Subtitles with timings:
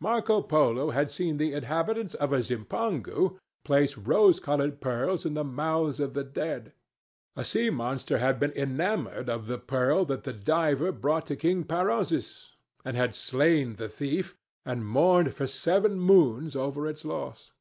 [0.00, 6.00] Marco Polo had seen the inhabitants of Zipangu place rose coloured pearls in the mouths
[6.00, 6.72] of the dead.
[7.36, 11.64] A sea monster had been enamoured of the pearl that the diver brought to King
[11.64, 17.52] Perozes, and had slain the thief, and mourned for seven moons over its loss.